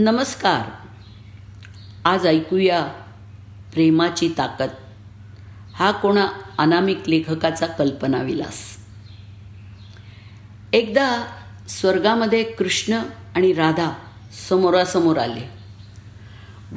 [0.00, 0.70] नमस्कार.
[2.04, 2.84] आज ऐकूया
[3.72, 4.68] प्रेमाची ताकद.
[5.74, 6.26] हा कोणा
[6.58, 8.76] अनामिक लेखकाचा कल्पनाविलास.
[10.72, 11.26] एकदा
[11.68, 13.00] स्वर्गामध्ये कृष्ण
[13.36, 13.90] आणि राधा
[14.48, 15.50] समोरासमोर आले.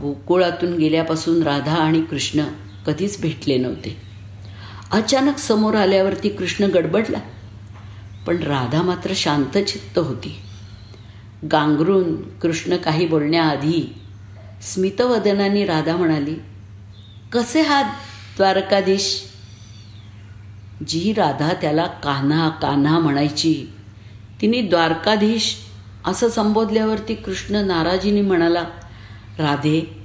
[0.01, 2.43] गोकुळातून गेल्यापासून राधा आणि कृष्ण
[2.87, 4.01] कधीच भेटले नव्हते.
[4.91, 7.19] अचानक समोर आल्यावरती कृष्ण गडबडला.
[8.27, 10.42] पण राधा मात्र शांतचित्त होती.
[11.51, 13.95] गांगरून कृष्ण काही बोलण्याआधी
[14.61, 16.35] स्मितवदनाने राधा म्हणाली
[17.31, 17.85] कसे हात
[18.37, 19.23] द्वारकाधीश?
[20.87, 23.73] जी राधा त्याला कान्हा कान्हा म्हणायची
[24.41, 25.55] तिने द्वारकाधीश
[26.05, 28.63] असं संबोधल्यावरती कृष्ण नाराजीने म्हणाला
[29.39, 30.03] राधे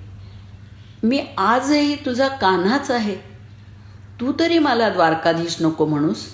[1.02, 3.14] मी आजही तुझा कान्हाच आहे.
[4.20, 6.24] तू तरी मला द्वारकाधीश नको म्हणूस.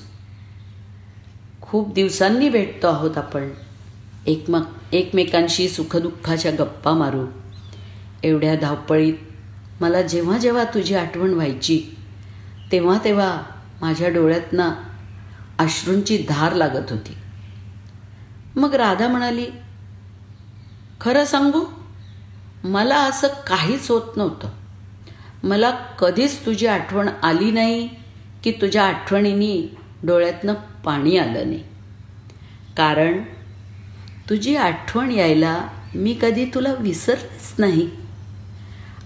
[1.60, 3.48] खूप दिवसांनी भेटतो आहोत आपण.
[4.26, 7.26] एकमक एकमेकांशी सुखदुःखाच्या गप्पा मारू.
[8.22, 9.14] एवढ्या धावपळीत
[9.80, 11.82] मला जेव्हा जेव्हा तुझी आठवण व्हायची
[12.72, 13.42] तेव्हा तेव्हा
[13.80, 14.70] माझ्या डोळ्यातनं
[15.58, 17.16] अश्रूंची धार लागत होती.
[18.56, 19.46] मग राधा म्हणाली
[21.00, 21.64] खरं सांगू
[22.64, 24.48] मला असं काहीच होत नव्हतं.
[25.42, 27.88] मला कधीच तुझी आठवण आली नाही
[28.44, 29.68] की तुझ्या आठवणींनी
[30.02, 30.54] डोळ्यातनं
[30.84, 31.64] पाणी आलं नाही.
[32.76, 33.22] कारण
[34.30, 37.90] तुझी आठवण यायला मी कधी तुला विसरलेच नाही.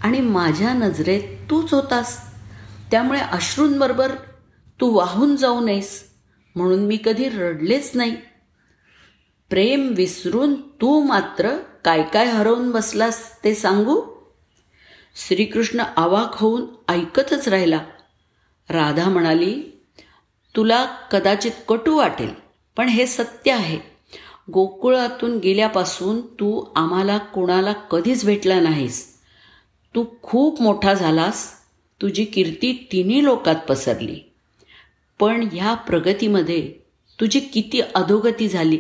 [0.02, 2.20] आणि माझ्या नजरेत तूच होतास.
[2.91, 4.12] त्यामुळे अश्रूंबरोबर
[4.80, 6.05] तू वाहून जाऊ नयेस
[6.55, 8.16] म्हणून मी कधी रडलेच नाही.
[9.50, 14.02] प्रेम विसरून तू मात्र काय काय हरवून बसलास ते सांगू?
[15.16, 17.80] श्रीकृष्ण आवाक होऊन ऐकतच राहिला.
[18.70, 19.62] राधा म्हणाली
[20.56, 22.34] तुला कदाचित कटू वाटेल
[22.77, 23.98] पण हे सत्य आहे.
[24.53, 29.15] गोकुळातून गेल्यापासून तू आम्हाला कोणाला कधीच भेटला नाहीस.
[29.95, 31.51] तू खूप मोठा झालास.
[32.03, 34.21] तुझी कीर्ती तिन्ही लोकात पसरली.
[35.20, 36.73] पण ह्या प्रगतीमध्ये
[37.20, 38.79] तुझी किती अधोगती झाली.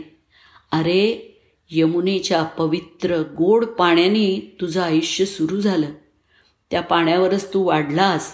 [0.72, 1.34] अरे
[1.70, 5.86] यमुनेच्या पवित्र गोड पाण्याने तुझं आयुष्य सुरू झालं.
[6.70, 8.32] त्या पाण्यावरच तू वाढलास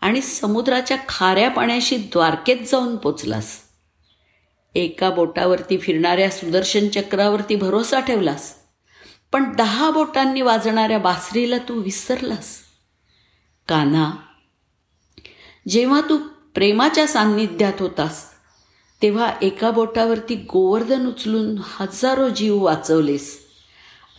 [0.00, 3.69] आणि समुद्राच्या खाऱ्या पाण्याशी द्वारकेत जाऊन पोचलास.
[4.74, 8.54] एका बोटावरती फिरणाऱ्या सुदर्शन चक्रावरती भरोसा ठेवलास.
[9.32, 12.56] पण दहा बोटांनी वाजणाऱ्या बासरीला तू विसरलास.
[13.68, 14.10] कान्हा
[15.68, 16.18] जेव्हा तू
[16.54, 18.24] प्रेमाच्या सान्निध्यात होतास
[19.02, 23.38] तेव्हा एका बोटावरती गोवर्धन उचलून हजारो जीव वाचवलेस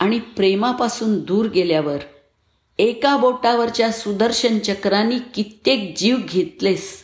[0.00, 1.98] आणि प्रेमापासून दूर गेल्यावर
[2.78, 7.02] एका बोटावरच्या सुदर्शन चक्रांनी कित्येक जीव घेतलेस.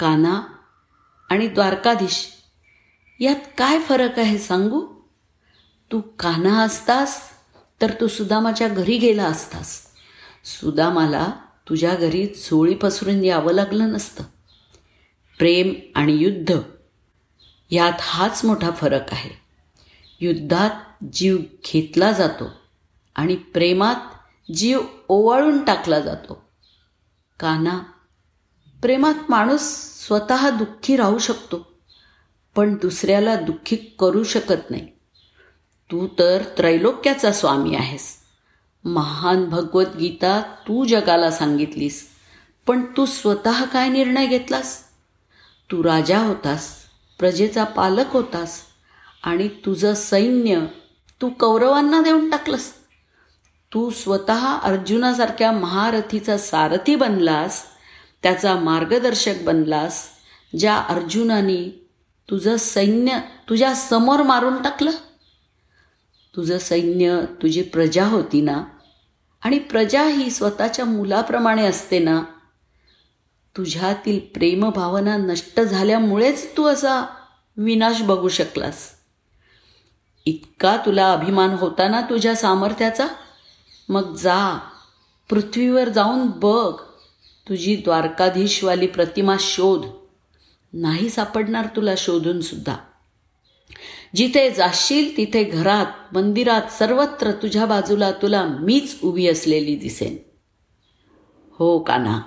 [0.00, 0.40] काना
[1.28, 2.28] आणि द्वारकाधीश.
[3.20, 4.86] यात काय फरक आहे सांगू?
[5.92, 7.20] तू कान्हा असतास
[7.80, 9.82] तर तू सुदामाच्या घरी गेला असतास.
[10.44, 11.32] सुदामाला
[11.68, 14.24] तुझ्या घरी चोळी पसरून यावं लागलं नसतं.
[15.38, 16.60] प्रेम आणि युद्ध
[17.70, 19.30] यात हाच मोठा फरक आहे.
[20.20, 22.50] युद्धात जीव घेतला जातो
[23.14, 23.96] आणि प्रेमात
[24.52, 26.44] जीव ओवाळून टाकला जातो.
[27.40, 27.80] काना
[28.82, 29.60] प्रेमात माणूस
[30.06, 31.66] स्वतः दुःखी राहू शकतो
[32.56, 34.86] पण दुसऱ्याला दुःखी करू शकत नाही.
[35.90, 38.16] तू तर त्रैलोक्याचा स्वामी आहेस.
[38.84, 42.08] महान भगवद्गीता तू जगाला सांगितलीस
[42.66, 44.78] पण तू स्वतः काय निर्णय घेतलास?
[45.72, 46.68] तू राजा होतास
[47.18, 48.60] प्रजेचा पालक होतास
[49.22, 50.66] आणि तुझं सैन्य
[51.22, 52.72] तू कौरवांना देऊन टाकलंस.
[53.74, 57.64] तू स्वतः अर्जुनासारख्या महारथीचा सारथी बनलास
[58.22, 60.08] त्याचा मार्गदर्शक बनलास
[60.58, 61.90] ज्या अर्जुनाने
[62.30, 63.18] तुझं सैन्य
[63.48, 64.90] तुझ्या समोर मारून टाकलं.
[66.36, 68.64] तुझं सैन्य तुझी प्रजा होती ना?
[69.44, 72.22] आणि प्रजा ही स्वतःच्या मुलाप्रमाणे असते ना?
[73.56, 77.06] तुझ्यातील प्रेमभावना नष्ट झाल्यामुळेच तू असा
[77.56, 78.90] विनाश बघू शकलास.
[80.26, 83.06] इतका तुला अभिमान होता ना तुझ्या सामर्थ्याचा?
[83.88, 84.60] मग जा
[85.30, 86.87] पृथ्वीवर जाऊन बघ.
[87.48, 89.86] तुझी द्वारकाधीशवाली प्रतिमा शोध.
[90.72, 92.76] नाही सापडणार तुला शोधून सुद्धा.
[94.16, 100.16] जिथे जाशील तिथे घरात मंदिरात सर्वत्र तुझ्या बाजूला तुला मीच उभी असलेली दिसेन.
[101.52, 102.20] हो काना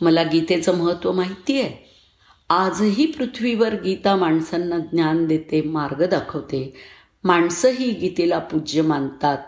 [0.00, 1.90] मला गीतेचं महत्त्व माहिती आहे
[2.48, 6.74] आजही पृथ्वीवर गीता माणसांना ज्ञान देते मार्ग दाखवते.
[7.24, 9.38] माणसंही गीतेला पूज्य मानतात.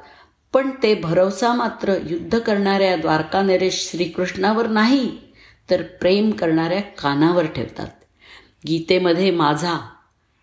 [0.55, 5.19] पण ते भरवसा मात्र युद्ध करणाऱ्या द्वारका नरेश श्रीकृष्णावर नाही
[5.71, 7.89] तर प्रेम करणाऱ्या कानावर ठेवतात.
[8.67, 9.79] गीतेमध्ये माझा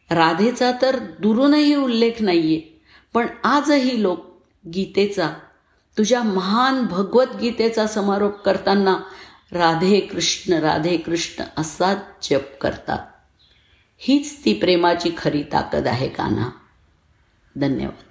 [0.09, 2.81] राधेचा तर दुरूनही उल्लेख नाही आहे
[3.13, 4.25] पण आजही लोक
[4.67, 5.29] गीतेचा
[5.97, 8.97] तुझ्या महान भगवद्गीतेचा समारोप करताना
[9.51, 12.99] राधे कृष्ण राधे कृष्ण असा जप करतात.
[13.97, 16.49] हीच ती प्रेमाची खरी ताकद आहे काना
[17.55, 18.10] धन्यवाद.